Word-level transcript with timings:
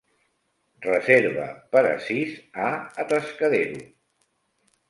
reserva 0.85 1.45
per 1.77 1.83
a 1.89 1.93
sis 2.07 2.33
a 2.69 2.73
Atascadero 3.05 3.87